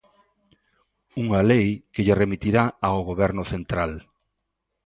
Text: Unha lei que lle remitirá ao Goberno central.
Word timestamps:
Unha 1.23 1.41
lei 1.51 1.67
que 1.91 2.03
lle 2.05 2.19
remitirá 2.23 2.63
ao 2.87 2.97
Goberno 3.09 3.43
central. 3.53 3.91